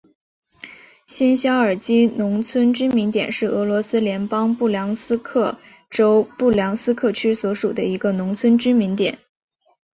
[1.05, 5.59] 新肖尔基农村居民点是俄罗斯联邦布良斯克
[5.91, 9.19] 州布良斯克区所属的一个农村居民点。